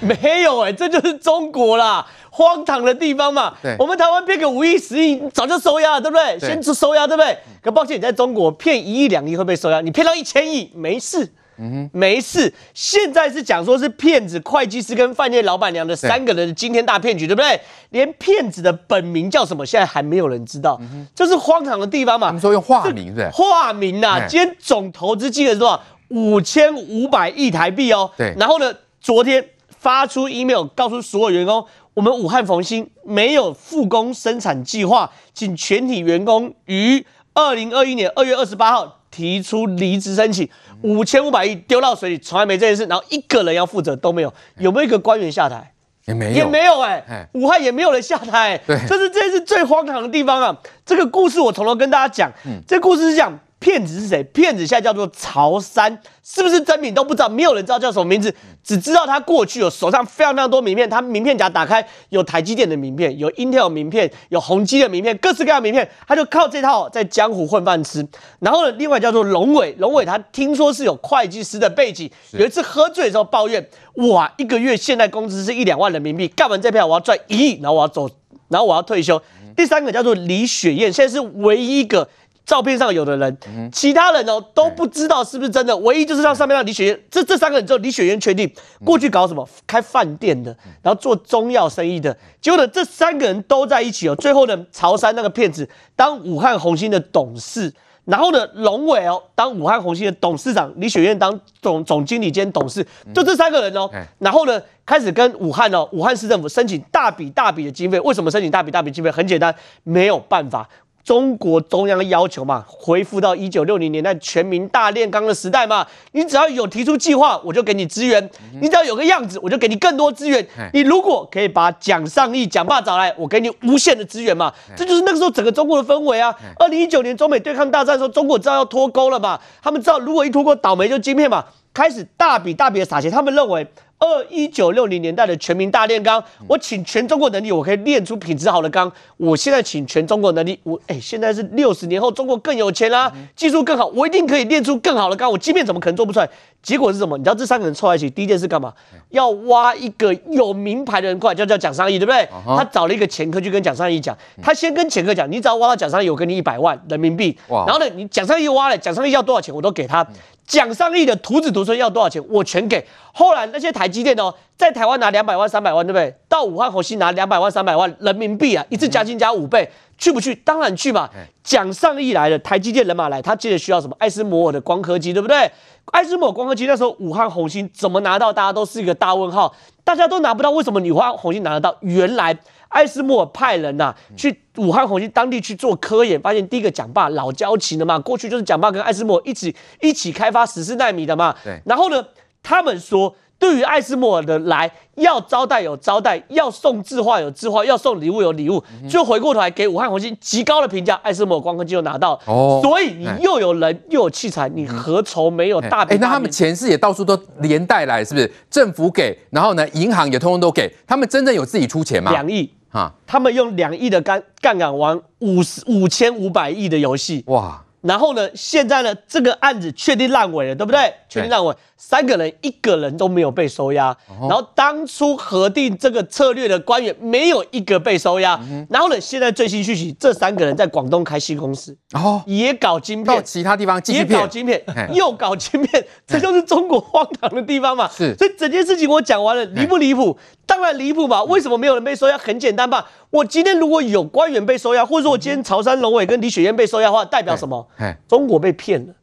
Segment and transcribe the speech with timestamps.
[0.00, 3.54] 没有哎、欸，这就是中国啦，荒唐的地方嘛。
[3.62, 6.38] 对，我们台湾骗个五亿、十亿，早就收押了，对不对？
[6.38, 7.36] 对先收押，对不对？
[7.62, 11.32] 可抱歉，你在中国骗一亿、两亿会被收押，你骗到一千亿没事。
[11.60, 12.54] 嗯哼，没事。
[12.72, 17.60] 现在是讲说是骗子、会计师跟饭店老板娘的三个人的惊天大骗局，对不对？
[17.90, 20.80] 连骗子的本名叫什么，现在还没有人知道，
[21.16, 22.28] 这、嗯、是荒唐的地方嘛。
[22.28, 23.28] 他们说用化名是？
[23.30, 25.82] 化名呐、啊，今天总投资金额是多少？
[26.10, 28.08] 五千五百亿台币哦。
[28.16, 28.32] 对。
[28.38, 29.44] 然后呢，昨天
[29.78, 31.64] 发出 email 告诉所有员工，
[31.94, 40.48] 我们武汉逢星没有复工生产计划，请全体员工于二零二一年二月二十八号提出离职申请。
[40.82, 45.72] 五千五百亿丢到水里，从来没这件事，然后一个人要负责都没有，有没有一个官员下台？
[46.06, 50.56] 也没有，也没有哎、欸，武汉也没有人下台、欸，对，这是这是最荒唐的地方啊！
[50.86, 53.38] 这个故事我从头跟大家讲，嗯，这故事是讲。
[53.60, 54.22] 骗子是谁？
[54.22, 68.06] 骗子现在叫做曹三，是不是真名都不知道，没有人知道叫什么名字，只知道他过去有手上非常非常多名片，他名片夹打开有台积电的名片，有 Intel 名片，有宏基的名片，各式各样的名片，他就靠这套在江湖混饭吃。
[68.38, 78.08] 然后呢，另外叫做龙伟，龙伟他听说是有会计师的背景，有一次喝醉的时候抱怨，哇，一个月现在工资是一两万人民币，干完这票我要赚一亿，然后我要走，
[78.48, 79.20] 然后我要退休。
[79.56, 82.08] 第三个叫做李雪燕，现在是唯一一个。
[82.48, 83.38] 照片上有的人，
[83.70, 88.50] 其他人哦都不知道是不是真的，唯一就是让上面让李雪燕，这这三个人之后李雪燕确定
[88.82, 97.70] 过去搞什么开饭店的，然后做中药生意的，结果呢这三个人都在一起哦，最后呢潮汕那个骗子当武汉红星的董事，
[98.06, 102.82] 然后呢龙伟哦当武汉红星的董事长，李雪燕当总总经理兼董事，
[103.14, 109.10] 就这三个人哦，然后呢开始跟武汉哦武汉市政府申请大笔大笔的经费，为什么申请大笔大笔经费？
[109.10, 110.66] 很简单，没有办法。
[111.08, 115.86] 中国中央要求嘛，恢复到一九六零年代全民大炼钢的时代嘛。
[116.12, 118.22] 你只要有提出计划，我就给你资源；
[118.60, 120.46] 你只要有个样子，我就给你更多资源。
[120.74, 124.52] 你如果可以把蒋尚义、蒋爸找来，我给你无限的资源嘛。
[124.76, 126.34] 这就是那个时候整个中国的氛围啊。
[126.58, 129.40] 二零一九年中美对抗大战的时候，中国知道要脱钩了嘛？
[129.62, 133.10] 他们知道如果一脱钩倒霉就晶片嘛，开始大笔大笔的撒钱。
[133.10, 133.66] 他们认为。
[133.98, 138.90] 二一九六零年代的全民大炼钢，我请全中国能力，我可以炼出品质好的钢。
[139.16, 145.30] 我现在请全中国能力，我哎，现在是六十年后，中国更有钱啦，技术更好，我一定可以炼出更好的钢。
[145.30, 146.28] 我即便怎么可能做不出来？
[146.68, 147.16] 结果是什么？
[147.16, 148.70] 你知道这三个人凑在一起，第一件事干嘛？
[149.08, 152.28] 要挖一个有名牌的人过来，叫叫蒋尚义，对不对？
[152.44, 157.34] 他找了一个前科去跟蒋尚义讲，他先跟前科讲，你只要挖到蒋尚义，我给你一百万人民币。
[157.48, 160.06] 然后呢，你蒋尚义挖了，蒋尚义要多少钱，我都给他。
[160.46, 162.86] 蒋尚义的徒子徒孙要多少钱，我全给。
[163.14, 166.14] 后来那些台积电哦，在台湾拿两百万、三百万，对不对？
[166.28, 170.34] 到武汉火星拿两百万、三百万人民币啊，一次加薪加五倍，去不去？
[170.34, 171.10] 当然去嘛。
[171.42, 173.96] 蒋上亿来了，台积电人马来，他接着需要什么？
[173.98, 175.50] 爱斯摩尔的光刻机，对不对？
[175.86, 178.32] 爱斯摩尔光刻机那时候武汉红星怎么拿到？
[178.32, 181.76] 大家都是一个大问号，大家都拿不到，为什么武汉红星拿得到？
[181.80, 182.38] 原来。
[182.68, 191.34] 爱斯摩尔派人呐、啊、去武汉红星当地去做科研，发现第一个蒋爸老交情了嘛，过去就是蒋爸跟爱斯摩尔一起一起开发十四纳米的嘛。
[191.42, 191.58] 对。
[191.64, 192.04] 然后呢，
[192.42, 193.16] 他们说。
[193.38, 202.18] 对于艾斯莫尔的来，要招待有招待，要送字画有字画，要送礼物有礼物，就回过头来给武汉红星极高的评价，艾斯莫尔光刻机就拿到。
[202.26, 205.94] 哦，所以你又有人又有器材，你何愁没有大笔？
[205.94, 208.28] 哎，那他们钱是也到处都连带来，是不是？
[208.50, 212.10] 政府给，然后呢，银行也通通都给，他们真的有自己出钱吗？
[212.10, 217.22] 两亿啊，他们用两亿的杠杠杆玩五十五千五百亿的游戏。
[217.28, 217.62] 哇！
[217.88, 220.92] 然后呢，现在呢，这个案子确定烂尾了，对不对？
[221.08, 221.56] 确定烂尾。
[221.78, 228.38] 三个人一个人都没有被收押，然后当初核定这个策略的官员没有一个被收押，
[228.68, 234.62] 然后呢，现在最新讯息，这三个人在广东开新公司，哦，也搞晶片，到其他地方也搞晶片，
[234.92, 237.88] 又搞晶片，这就是中国荒唐的地方嘛。
[237.88, 240.18] 是，所以整件事情我讲完了，离不离谱？
[240.44, 241.22] 当然离谱吧。
[241.24, 242.18] 为什么没有人被收押？
[242.18, 242.90] 很简单吧。
[243.10, 247.66] 我今天如果有官员被收押，或者说我今天曹山龙伟跟李雪燕被收押的话，代表什么？
[248.06, 248.94] 中国被骗了。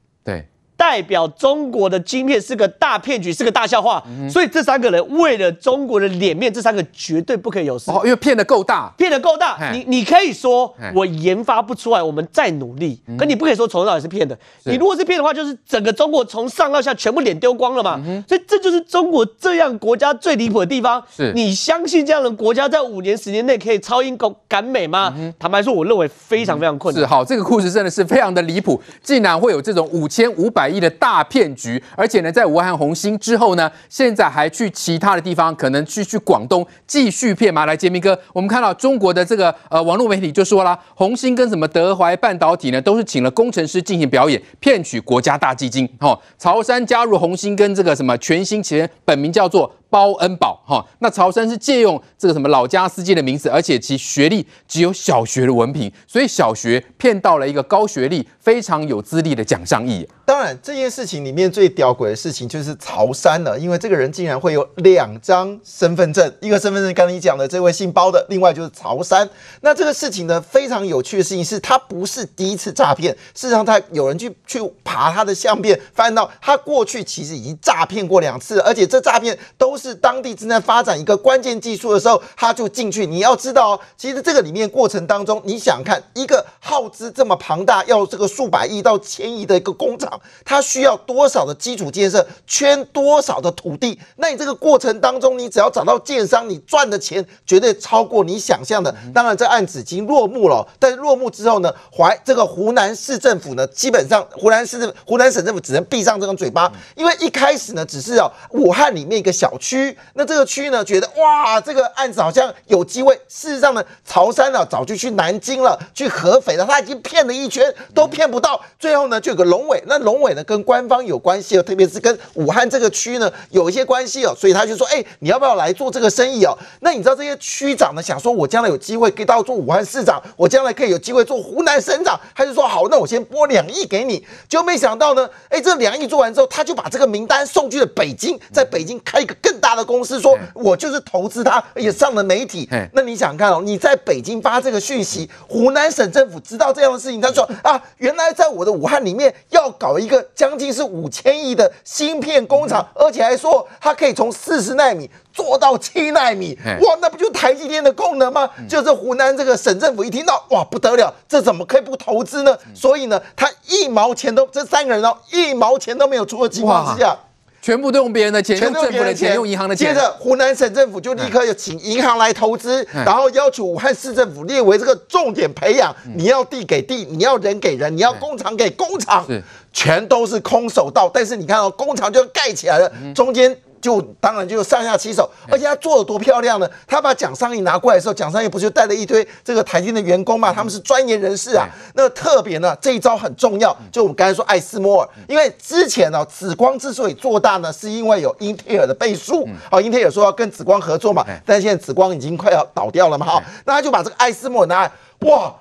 [0.86, 0.96] 对。
[0.96, 7.92] 代表中国的晶片是个大骗局，是个大笑话，嗯、所以这三个人为了中国的脸面，这三个绝对不可以有事。
[7.92, 9.72] 哦，因为骗的够大，骗的够大。
[9.74, 14.38] 你你可以说我研发不出来，我们再努力，嗯、可你不可以说从头到尾是骗的。
[14.66, 18.00] 你如果是骗的话，就是整个中国从上到下全部脸丢光了嘛。
[18.06, 21.04] 嗯、所以这就是中国这样国家最离谱的地方。
[21.14, 24.18] 是你相信这样的国家在五年时间内可以超英
[24.48, 25.12] 赶美吗？
[25.18, 27.02] 嗯、坦白说，我认为非常非常困难。
[27.02, 30.66] 是好，这个故事真的是非常的离谱，竟然会有这种五千五百。
[30.66, 37.66] 百一的大骗局，而且呢，在武汉红星之后呢，现在还去其他的地方，可能去去广东继续骗马。
[37.66, 45.90] 来，洁民哥，我们看到中国的这个呃网络媒体就说啦，红星跟什么德怀半导体呢，都是请了工程师进行表演，骗取国家大基金。
[46.00, 60.08] 哦，曹山加入红星跟这个什么全新企业本名叫做包恩宝哈，那曹山是借用这个什么老家司机的名字，而且其学历只有小学的文凭，所以小学骗到了一个高学历、非常有资历的蒋尚义。
[60.26, 69.30] 当然，这件事情里面最吊诡的事情就是曹山了，因为这个人竟然会有两张身份证，一个身份证刚才你讲的这位姓包的，另外就是曹山。
[69.62, 79.86] 那这个事情呢，非常有趣的事情是，他不是第一次诈骗，事实上他有人去去爬他的相片，发现到他过去其实已经诈骗过两次，而且这诈骗都是。
[79.86, 83.06] 是当地正在发展一个关键技术的时候，他就进去。
[83.06, 94.00] 你要知道哦，其实这个里面过程当中，你想看一个耗资这么庞大，要这个数百亿到千亿的一个工厂，它需要多少的基础建设，圈多少的土地？
[94.16, 98.92] 那你这个过程当中，你只要找到建商，你赚的钱绝对超过你想象的。
[99.14, 109.65] 当然，这案子已经落幕了，但是落幕之后呢，怀这个湖南市政府呢，基本上湖南市政湖南省政府只能闭上这个嘴巴，因为一开始呢，只是哦，武汉里面一个小区。
[109.66, 113.20] 区那这个区呢，觉得哇，这个案子好像有机会。
[113.28, 118.62] 事实上呢，曹山呢早就去南京了，去合肥了，他已经骗了一圈都骗不到。
[118.78, 126.56] 最后呢，就有个龙尾，那龙尾呢跟官方有关系哦，特别是跟武汉这个区呢有一些关系哦，所以他就说，哎，你要不要来做这个生意哦？
[126.82, 134.24] 那你知道这些区长呢想说，我将来有机会可以到做武汉市长，我将来可以有机会做湖南省长，他就说好，那我先拨两亿给你。
[134.48, 142.70] 就没想到呢，哎，这两亿做完之后，他就把这个名单送去了北京，在北京开一个更大的公司说，我就是投资它，也上了媒体。
[142.94, 158.50] 那你想看哦，你在北京发这个讯息，湖南省政府知道这样的事情，他说啊，原来在我的武汉里面要搞一个将近是五千亿的芯片工厂，而且还说它可以从四十纳米做到七纳米，哇，那不就台积电的功能吗？
[158.70, 162.58] 就是湖南这个省政府一听到，哇，不得了，这怎么可以不投资呢？
[162.74, 167.18] 所以呢，他一毛钱都这三个人哦，一毛钱都没有出的情况之下。
[167.66, 169.92] 全部都用别人的钱，用政府的钱，用银行的钱。
[169.92, 175.92] 接着，湖南省政府就立刻有请银行来投资，然后要求武汉市政府列为这个重点培养。
[176.16, 179.26] 你要地给地，你要人给人，你要工厂给工厂，
[179.74, 181.10] 全都是空手道。
[181.12, 183.58] 但是你看到工厂就盖起来了，中间。
[183.86, 186.68] 就当然就上下其手，而且他做的多漂亮呢！
[186.88, 190.52] 他把蒋尚义拿过来的时候，蒋尚义不就带了一堆这个台积的员工嘛？
[190.52, 191.70] 他们是专业人士啊。
[191.94, 193.78] 那特别呢，这一招很重要。
[193.92, 199.48] 就我们刚才说艾斯摩尔，因为之前呢，紫光之所以做大呢，是因为有英特尔的背书。
[199.70, 203.24] 好，英特尔说要跟紫光合作嘛，但现在紫光已经快要倒掉了嘛。
[203.28, 204.92] 好，那他就把这个艾斯摩尔拿来，
[205.30, 205.54] 哇！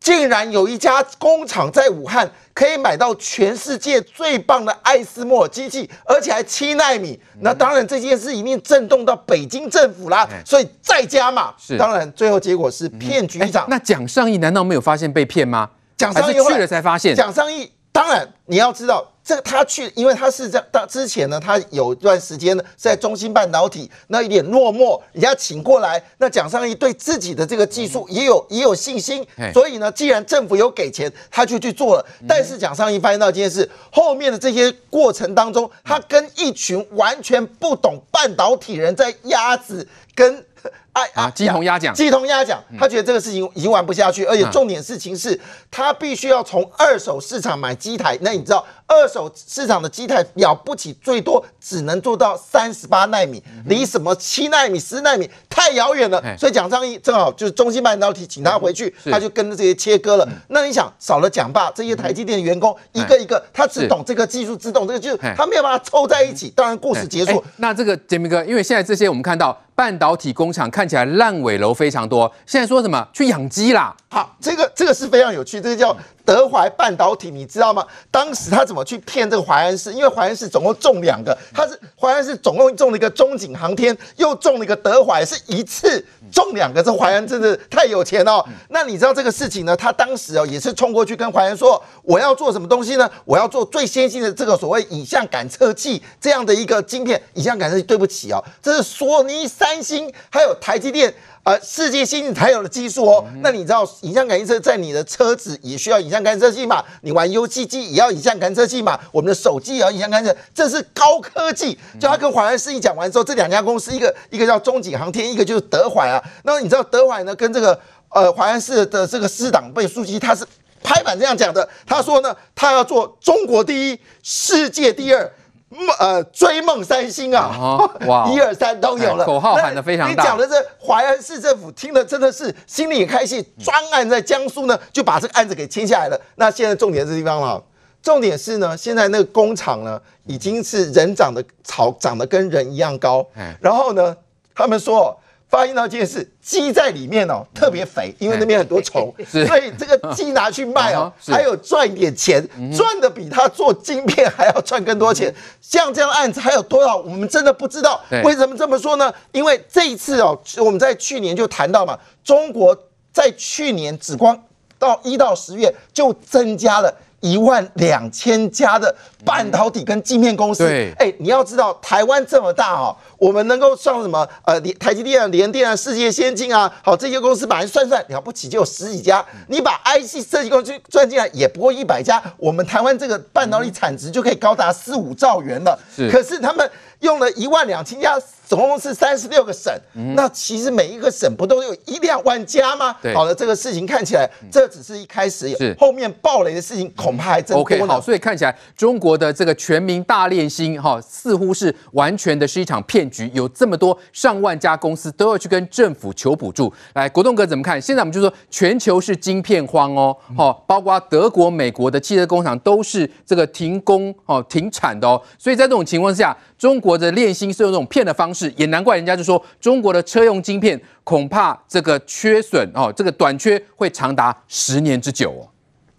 [0.00, 7.20] 竟然有一家工厂在武汉可以买到全世界最棒的艾斯莫尔机器，而且还七纳米。
[7.40, 11.54] 那当然这件事一定震动到北京政府啦，所以再加嘛。
[11.58, 13.66] 是，当然最后结果是骗局长。
[13.68, 15.68] 那蒋尚义难道没有发现被骗吗？
[15.98, 17.14] 蒋尚义去了才发现。
[17.14, 19.06] 蒋尚义当然你要知道。
[19.22, 32.04] 这他去，因为他是在当之前呢，他有一段时间呢在中芯半导体，那一点落寞，人家请过来，那蒋尚义对自己的这个技术也有也有信心，所以呢，既然政府有给钱，他就去做了。
[32.26, 40.44] 但是蒋尚义发现到一件事，后面的这些过程当中，他跟一群完全不懂半导体人在鸭子跟。
[40.92, 41.30] 哎啊！
[41.30, 45.38] 鸡同鸭讲，鸡同鸭讲，他觉得这个事情已经玩不下去，而且重点事情是，
[45.70, 48.18] 他必须要从二手市场买机台。
[48.22, 56.20] 那你知道，二手市场的机台了不起，最多只能做到三十八纳米，离什么七纳米、十纳米太遥远了。
[56.36, 60.28] 所以蒋尚义正好就是中芯半导体请他回去，他就跟着这些切割了。
[60.48, 66.50] 那你想，少了蒋爸这些台积电的员工一个一个，他只懂这个技术，只懂这个技术，他没有办法凑在一起。
[66.50, 67.42] 当然，故事结束。
[67.58, 69.56] 那这个杰明哥，因为现在这些我们看到。
[69.72, 73.94] 半导体工厂看看起来烂尾楼非常多，现在说什么去养鸡啦？
[74.08, 75.94] 好，这个这个是非常有趣，这个叫
[76.30, 77.84] 德怀半导体，你知道吗？
[78.08, 79.92] 当时他怎么去骗这个淮安市？
[79.92, 86.80] 因为淮安市总共中两个，他是淮安市总共中了一个中景航天，又中了一个德怀，是一次中两个。
[86.82, 88.44] 这淮安真的太有钱哦。
[88.68, 89.74] 那你知道这个事情呢？
[89.74, 93.10] 他当时哦也是冲过去跟淮安说，我要做什么东西呢？
[93.24, 97.20] 我要做最先进的这个所谓影像感测器这样的一个晶片。
[97.34, 99.70] 影像感测器，对不起哦，这是索尼三。
[99.70, 103.24] 三星还有台积电，呃，世界先进才有的技术哦。
[103.42, 106.84] 那你知道影像感应车在你的车子也需要影像感测器嘛？
[107.00, 109.00] 你玩游戏机也要影像感测器嘛？
[109.10, 111.78] 我们的手机也要影像感测，这是高科技。
[111.98, 116.22] 就他跟淮安市一讲完之后，这两家公司，一个一个叫中景航天，一个就是德怀啊。
[116.44, 117.80] 那你知道德怀呢，跟这个
[118.10, 120.44] 呃淮安市的这个市党被书记，他是
[120.82, 121.66] 拍板这样讲的。
[121.86, 125.32] 他说呢，他要做中国第一，世界第二。
[125.70, 130.22] 梦呃，追梦三星啊，哇， 一二三都有了，口号喊得非常大。
[130.22, 136.20] 你讲的这淮安市政府听了真的是心里也开心，专案在江苏呢就把这个案子给签下来了。
[136.34, 137.62] 那现在重点这地方了，
[138.02, 143.24] 重点是呢，现在那个工厂呢，已经是人长得草长得跟人一样高，
[143.60, 144.16] 然后呢，
[144.54, 145.16] 他们说。
[145.50, 152.40] 发现到一件事，鸡在里面哦，特别肥，因为那边很多虫， 所以这个鸡拿去卖哦， 还有赚一点钱，
[152.72, 155.34] 赚的比他做晶片还要赚更多钱。
[155.60, 158.00] 像这样的案子还有多少，我们真的不知道。
[158.22, 159.12] 为什么这么说呢？
[159.32, 162.76] 因为这一次哦，我们在去年就谈到嘛，中国
[163.12, 164.40] 在去年只光
[164.78, 166.94] 到一到十月就增加了。
[167.20, 174.26] 一万两千家的半导体跟晶片公司，对，哎，你要知道台湾这么大哦，我们能够上什么？
[174.44, 179.24] 呃，台积电啊、联电啊、世界先进啊，好，这些公司把人算算了不起，就有十几家。
[179.48, 182.22] 你把 IC 设计公司算进来，也不过一百家。
[182.38, 185.78] 我们台湾这个半导体产值就可以高达四五兆元了。
[185.94, 186.70] 是，可是他们
[187.00, 188.18] 用了一万两千家。
[188.50, 192.96] 总共是三十六个省，嗯、那其实每一个省不都有一两万家吗？
[193.00, 197.60] 对好了，这个事情看起来这只是一开始，是后面暴雷的事情恐怕还真多。
[197.60, 203.30] OK，好，所以看起来中国的这个全民大练心哈，似乎是完全的是一场骗局。
[203.32, 206.72] 有这么多上万家公司都要去跟政府求补助。
[206.94, 207.80] 来，国栋哥怎么看？
[207.80, 215.22] 现在我们就说全球是晶片荒哦，哈，包括德国、美国的汽车工厂都是这个停工哦、停产的哦。
[215.38, 218.52] 所以在这种情况下，中国的练心是用这种骗的方式。
[218.56, 225.48] 也难怪人家就说中国的车用晶片恐怕这个缺损哦，这个短缺会长达十年之久哦。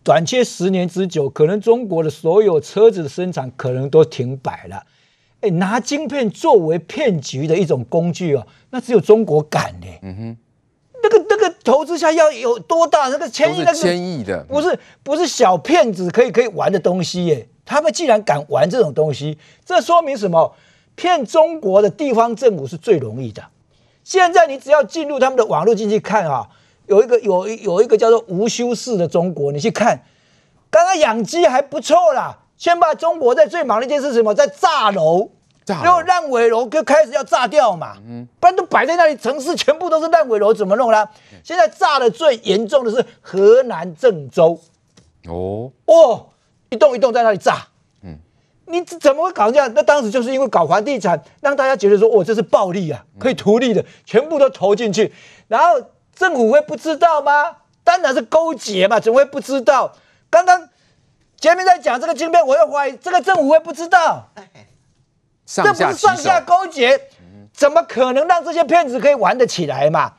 [0.03, 4.83] 短缺十年之久，可能中国的所有车子的生产可能都停摆了。
[5.41, 9.88] 哎，拿晶片作为骗局的一种工具哦，那只有中国敢呢。
[10.01, 10.38] 嗯哼，
[11.03, 13.10] 那个那个投资下要有多大？
[13.10, 17.48] 那个千亿，那个千亿的，不是不是小骗子可以可以玩的东西耶。
[17.63, 20.55] 他们既然敢玩这种东西，这说明什么？
[20.95, 23.43] 骗中国的地方政府是最容易的。
[24.03, 26.48] 现在你只要进入他们的网络进去看啊，
[26.88, 30.03] 有一个有有一个叫做无修饰的中国，你去看，
[30.69, 32.39] 刚刚养鸡还不错啦。
[32.57, 34.36] 先把中国在最忙的一件事是什么？
[34.36, 35.29] 在炸楼，
[35.65, 37.93] 然后烂尾楼就开始要炸掉嘛。
[38.05, 41.07] 嗯，不然都摆在那里，城市全部都是烂尾楼，怎么弄呢？
[41.43, 44.60] 现在炸的最严重的是河南郑州。
[45.27, 46.27] 哦哦，
[46.69, 47.67] 一栋一栋在那里炸。
[48.71, 49.71] 你怎么会搞这样？
[49.75, 55.13] 那当时就是因为搞房地产，让大家觉得说，哦，这是暴利啊，可以图利的，全部都投进去。
[55.47, 55.81] 然后
[56.15, 57.57] 政府会不知道吗？
[57.83, 59.93] 当然是勾结嘛，怎么会不知道？
[60.29, 60.69] 刚刚
[61.39, 64.29] 前面在讲这个晶片，我又怀疑这个政府会不知道，
[65.45, 66.99] 这不是上下勾结，
[67.51, 70.13] 怎么可能让这些骗子可以玩得起来嘛？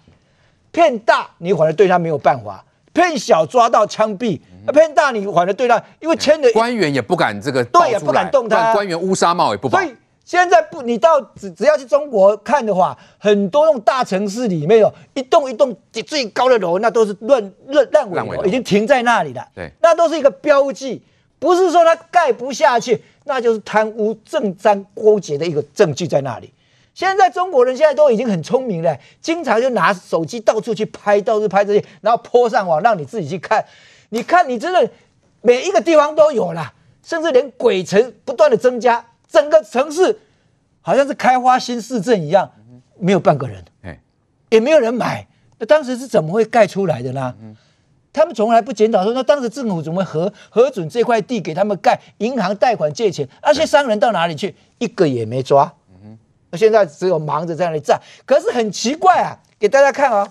[0.70, 2.64] 骗大，你反而对他没有办法。
[2.92, 4.40] 骗小抓到枪毙，
[4.72, 9.78] 骗大你反而对他，因为签的官员也不敢这个，对，也不敢动他，官员乌纱帽也不保。
[9.78, 15.76] 所以现在不，你到只只要去中国看的话，很多那种大城市里面有，一栋一栋
[16.06, 19.44] 最高的楼，那都是乱烂烂尾楼，已经停在那里了。
[19.54, 21.02] 对，那都是一个标记，
[21.40, 26.52] 不是说它盖不下去，那就是贪污、政商勾结的一个证据在那里。
[26.94, 33.64] 现在中国人现在都已经很聪明了，经常就拿手机到处去拍，到处拍这些，然后 po 上网，让你自己去看。
[34.12, 34.90] 你看，你真的
[35.40, 40.20] 每一个地方都有了，甚至连鬼城不断的增加，整个城市
[40.82, 42.52] 好像是开发新市镇一样，
[42.98, 43.64] 没有半个人，
[44.50, 45.26] 也没有人买。
[45.58, 47.34] 那当时是怎么会盖出来的呢？
[48.12, 51.98] 他们从来不检讨说，那当时政府怎么核核准这块地给他们盖？
[52.18, 54.54] 银行贷款借钱，那些商人到哪里去？
[54.78, 55.72] 一个也没抓。
[56.52, 59.40] 现在只有忙着在那里站，可是很奇怪啊！
[59.58, 60.30] 给大家看啊、哦，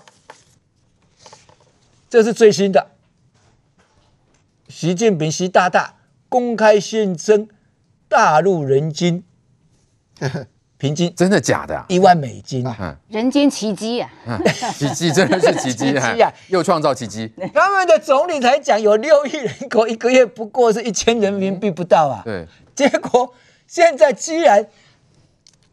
[2.08, 2.86] 这是最新的，
[4.72, 5.96] 习近平习大大
[6.30, 7.46] 公开宣称，
[8.08, 9.22] 大陆人均
[10.78, 11.84] 平均真的假的？
[11.90, 12.64] 一万美金，
[13.08, 14.10] 人间奇迹啊！
[14.72, 16.32] 奇迹真的是奇迹 啊！
[16.48, 17.30] 又创造奇迹。
[17.52, 22.22] 他们的总理才讲有六亿人口，一个月不过是一千人民币不到啊！
[22.24, 23.34] 对，结果
[23.66, 24.66] 现在居然。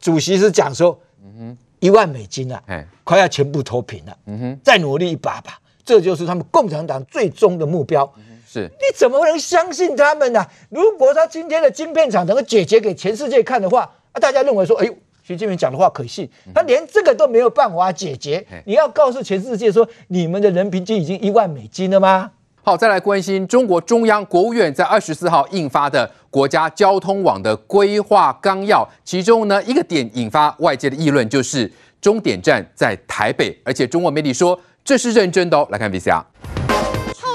[0.02, 8.12] 主席是讲说，嗯哼，一万美金啊，哎，快要全部脱贫了，嗯哼，再努力一把吧，这就是他们共产党最终的目标。
[8.52, 10.44] 是，你怎么能相信他们呢？
[10.72, 22.32] 如果他今天的晶片厂能够解决给全世界看的话，啊，大家认为说，哎呦，习近平讲的话可信，他连这个都没有办法解决，你要告诉全世界说，你们的人平均已经一万美金了吗？
[22.64, 35.68] 好，再来关心中国中央国务院在二十四号印发的国家交通网的规划纲要，其中呢一个点引发外界的议论，就是终点站在台北，而且中国媒体说这是认真的哦。
[35.70, 36.24] 来看 VCR。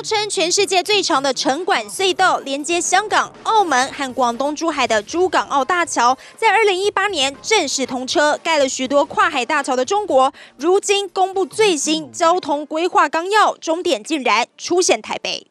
[0.04, 15.46] 称全世界最长的城管隧道，连接香港、澳门和广东珠海的珠港澳大桥，在二零一八年正式通车，盖了许多跨海大桥的中国，如今公布最新交通规划纲要，终点竟然出现台北。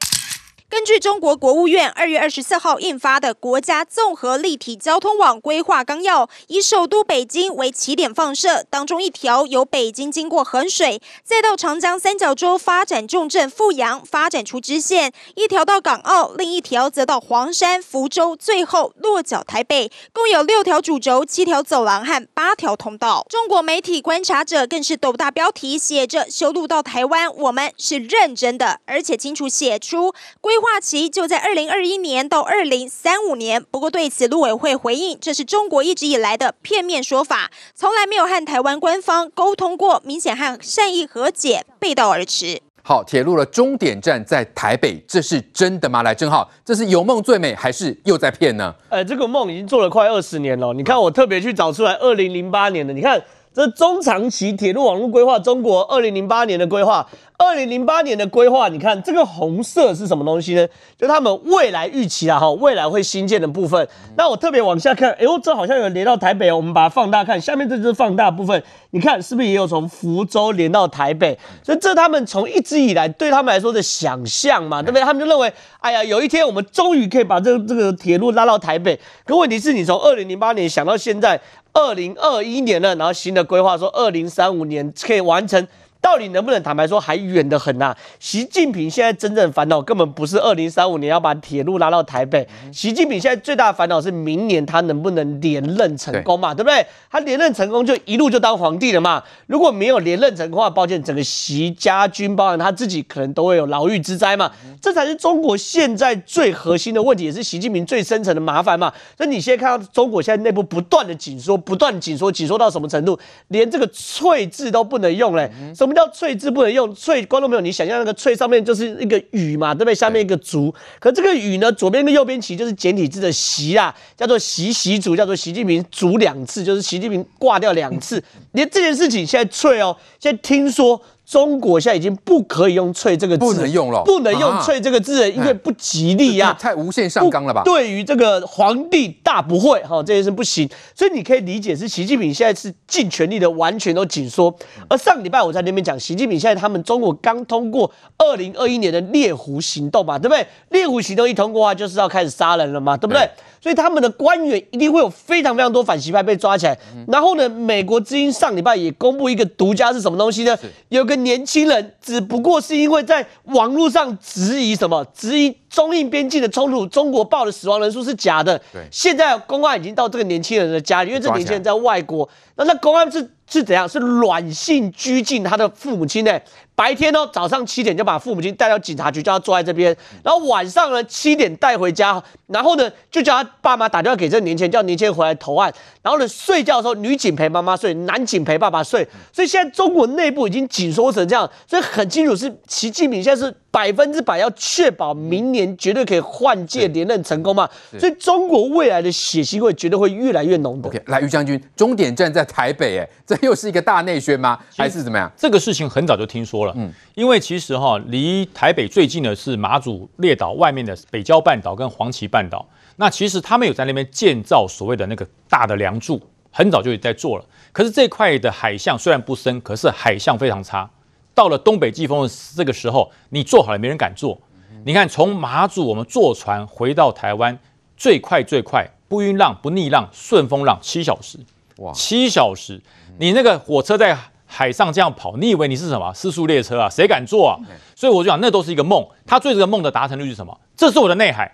[0.73, 23.23] 根据中国国务院二月二十四号印发的《国家综合立体交通网规划纲要》，以首都北京为起点放射，当中一条由北京经过衡水，再到长江三角洲发展重镇阜阳，发展出支线；一条到港澳，另一条则到黄山、福州，最后落脚台北，共有六条主轴、七条走廊和八条通道。
[23.29, 30.11] 中国媒体观察者更是斗大标题写着“修路到台湾，我们是认真的”，而且清楚写出
[30.41, 33.61] 规划期就在二零二一年到二零三五年。
[33.69, 42.61] 不过对此，陆委会回应，这是中国一直以来的片面说法，从来没有和台湾官方沟通过，明显和善意和解背道而驰。
[42.81, 46.01] 好，铁路的终点站在台北，这是真的吗？
[46.01, 48.73] 来，正浩，这是有梦最美，还是又在骗呢？
[48.87, 50.73] 哎，这个梦已经做了快二十年了。
[50.73, 53.21] 你看，我特别去找出来，二零零八年的，你看。
[53.53, 57.07] 这中长期铁路网络规划，中国二零零八年的规划，
[57.37, 60.67] 二零零八年的规划，你看这个红色是什么东西呢？
[60.97, 63.87] 就他们未来预期啊，哈，未来会新建的部分。
[64.17, 66.57] 那我特别往下看，哎呦，这好像有连到台北哦。
[66.57, 71.37] 我们把它放大看，下面这就是放大部分，你看是不是也有从福州连到台北？
[71.61, 75.03] 所以这他们从一直以来对他们来说的想象嘛，对不对？
[75.03, 78.99] 他们就认为，哎呀，有一天我们终于可以把这个这个铁路拉到台北。
[79.25, 81.39] 可问题是你从二零零八年想到现在。
[81.73, 85.67] 二零二一年了，然后新的规划说二零三五年可以完成。
[86.03, 87.97] 到底能不能坦白说还远得很呐、啊？
[88.19, 96.53] 习近平现在真正烦恼根本不是二零三五年要把铁路拉到台北，习近平现在最大的烦恼是明年他能不能连任成功嘛？
[96.53, 96.85] 对，对不对？
[97.09, 99.23] 他连任成功就一路就当皇帝了嘛？
[99.47, 104.51] 如果没有连任成功的话，抱歉，整个习家军包含他自己可能都会有牢狱之灾嘛？
[104.81, 108.91] 这才是中国现在最核心的问题，也是习近平最深层的麻烦嘛？
[109.19, 113.17] 那你现在看到中国现在内部不断的紧缩，不断紧缩，紧缩到什么程度？
[113.47, 115.49] 连这个“脆”字都不能用嘞？
[115.73, 115.92] 什么？
[115.93, 119.95] 叫翠字不能用翠，观众朋友，你想象那个翠上面就是一个雨嘛，对不对？
[119.95, 128.23] 下面一个竹，可这个雨呢，左边跟右边其实就是简体字的习啊，叫做习习竹，叫做习近平竹两次，就是习近平挂掉两次。
[128.53, 131.01] 连这件事情现在翠哦，现在听说。
[131.25, 137.61] 中国现在已经不可以用“脆”这个字，不能用了，不能用“脆”这个字，因为不吉利呀、啊，太无限上纲了吧？
[137.63, 140.69] 对于这个皇帝大不会哈，这件事不行。
[140.93, 144.53] 所以你可以理解是习近平现在是尽全力的，完全都紧缩。
[144.89, 150.45] 而上礼拜我在那边讲，习近平现在他们中国刚通过二零二一年的猎狐行动嘛，对不对？
[150.69, 153.29] 猎狐行动一通过的话，就是要开始杀人了嘛，对不对？
[153.61, 156.77] 所以他们的官员一定会有非常非常多反习派被抓起来。
[157.07, 160.53] 然后呢，美国之音上礼拜也公布一个独家是什么东西呢？
[160.89, 168.55] 有个年轻人，只不过是因为在网络上质疑什么，质疑中印边境的冲突，中国报的死亡人数是假的。
[168.71, 172.29] 对，现在公安已经到这个年轻人的家里，因为这年轻人在外国。
[172.55, 173.89] 那那公安是是怎样？
[173.89, 176.39] 是软性拘禁他的父母亲呢？
[176.75, 179.95] 白天呢，早上七点就把父母亲带到警察局，叫他坐在这边。
[180.23, 182.23] 然后晚上呢，七点带回家。
[182.45, 185.73] 然后呢，就叫他爸妈打电话给这个年轻人，叫年轻人回来投案。
[186.03, 189.07] 然后呢，睡觉的时候，女警陪妈妈睡，男警陪爸爸睡。
[189.31, 197.67] 所以现在中国内部已经紧缩成这样，所以很清楚是习近平现在是百分之百要确保明年绝对可以换届连任成功嘛。
[197.97, 200.87] 所以中国未来的血腥味绝对会越来越浓的。
[200.87, 204.59] OK，来于将军，终点站在台北，哎，这又是一个大内宣吗？
[204.77, 205.31] 还是怎么样？
[205.35, 206.73] 这个事情很早就听说了。
[206.77, 212.63] 嗯，因为其实哈，离台北最近的是马祖列岛外面的北郊半岛跟黄岐半岛。
[212.97, 217.45] 那其实他们有在那边建造所谓的那个大的梁柱，很早就已经在做了。
[217.71, 220.87] 可是这块的海象虽然不深，可是海象非常差。
[221.33, 224.39] 到了东北季风的这个时候，你做好了没人敢做。
[224.85, 227.57] 你看，从马祖我们坐船回到台湾，
[227.95, 231.37] 最快最快不晕浪不逆浪顺风浪七小时，
[231.77, 232.81] 哇，七小时，
[233.17, 234.17] 你那个火车在。
[234.45, 236.87] 海上这样跑，你以为你是什么私速列车啊？
[236.87, 237.57] 谁敢坐啊？
[237.95, 239.03] 所以我就讲，那都是一个梦。
[239.25, 240.55] 他最这个梦的达成率是什么？
[240.77, 241.51] 这是我的内海。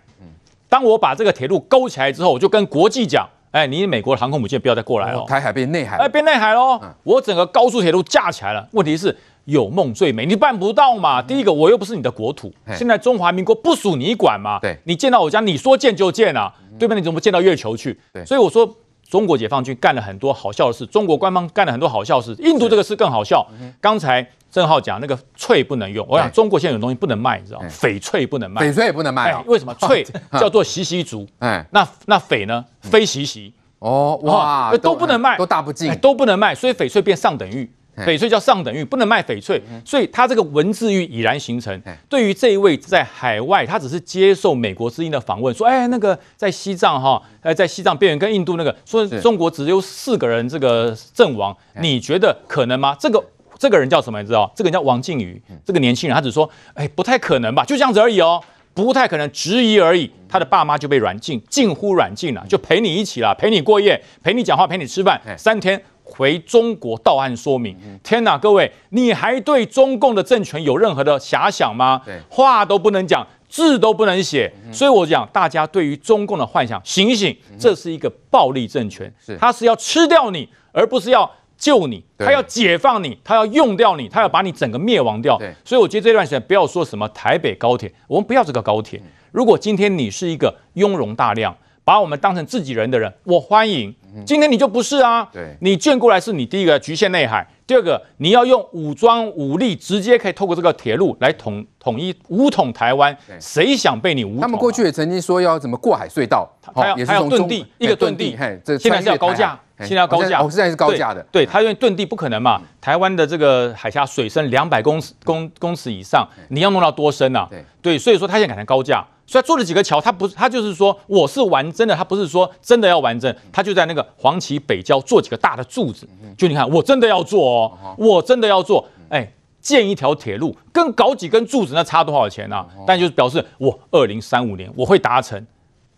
[0.67, 5.23] 当我把这个铁路勾起来之后，我就跟国际讲：哎，你美国的航空母舰不要再过来了。
[5.25, 6.77] 台海变内海，哎，变内海喽！
[7.03, 8.67] 我整个高速铁路架起来了。
[8.73, 11.21] 问题是有梦最美，你办不到嘛？
[11.21, 14.59] 第一个，我又不是你的国土，现在中华民国不属你管嘛？
[14.59, 16.53] 对，你建到我家，你说建就建啊？
[16.77, 16.95] 对吧？
[16.95, 17.99] 你怎么建到月球去？
[18.13, 18.75] 对，所以我说。
[19.09, 22.35] 中国解放军干了很多好笑的事，中国官方干了很多好笑的事。
[22.43, 23.43] 印度这个事更好笑。
[23.81, 27.65] 刚才郑浩讲那个翠不能用，我想中国现在有东西不能卖，你知道吗？
[27.67, 29.35] 翡翠不能卖，翡翠也不能卖。
[29.47, 29.73] 为什么？
[29.81, 32.63] 翠叫做习习族， 哎，那那翡呢？
[32.81, 33.51] 非习习。
[33.79, 37.67] 哦，哇，都不能卖，都大不敬，都不能卖，所以翡翠变上等玉。
[38.05, 41.81] 翡翠叫上等玉，不能卖翡翠，所以他这个文字狱已然形成。
[42.07, 53.23] 对于这一位在海外，他只是接受美国之音的访问，说：“哎，那个在西藏哈，哎，在西藏边缘跟印度那个，说中国只有四个人这个阵亡，你觉得可能吗？”这个
[53.57, 54.21] 这个人叫什么？
[54.21, 54.51] 你知道？
[54.55, 57.63] 这个人叫王靖宇，这个年轻人，他只说：“哎，不太可能吧？
[57.63, 67.77] 就这样子而已哦。”不太可能质疑而已，他的爸妈就被软禁，近乎软禁了，就陪你一起了，陪你过夜，陪你讲话，陪你吃饭，三天回中国到案说明。
[68.03, 72.01] 天哪，各位，你还对中共的政权有任何的遐想吗？
[72.29, 81.31] 话都不能讲，字都不能写，所以我讲，大家对于中共的幻想，醒醒，这是一个暴力政权，他是要吃掉你，而不是要。
[81.59, 85.37] 救你，他要解放你，他要用掉你，他要把你整个灭亡掉。
[85.65, 89.01] 所以我觉得这段时间不要说什么台北高铁，我们不要这个高铁。
[89.33, 91.53] 如果今天你是一个雍容大量，
[91.89, 93.91] 把我们当成自己人的人，我欢迎。
[94.23, 95.27] 今天你就不是啊，
[95.61, 104.41] 你卷过来是你第一个局限内海，第二个你要用武装武力直接可以透过这个铁路来统统一武统台湾，谁想被你武统？
[104.41, 108.37] 他们过去也曾经说要怎么过海隧道，还要还要遁地，一个遁地，
[108.77, 109.59] 现在是要高架。
[109.79, 111.25] 现在要高架，哦，现在是高架的。
[111.31, 112.61] 对，它因为遁地不可能嘛。
[112.81, 117.49] 台湾的这个海峡水深两百公公公尺以上，你要弄到多深啊？
[117.81, 132.65] 对，所以说他现在改成高架，所以做了几个桥，他不是，他就是说我是玩真的，他不是说真的要玩真，他就在那个黄岐北郊做几个大的柱子，就你看我真的要做哦，我真的要做，哎，建一条铁路跟搞几根柱子那差多少钱啊？
[132.87, 135.45] 但就是表示我二零三五年我会达成，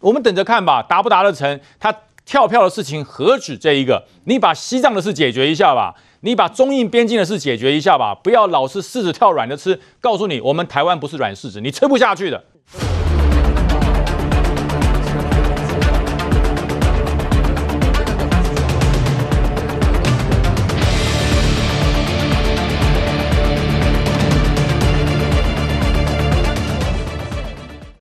[0.02, 1.58] 我们等着看吧，达不达得成？
[1.80, 1.96] 他。
[2.24, 4.06] 跳票的事情何止这一个？
[4.26, 9.78] 你把西藏的事解决一下吧，你把中印边境的事解决一下吧，不要老是柿子挑软的吃。
[10.00, 12.42] 告诉你，我们台湾不是软柿子，你吃不下去的。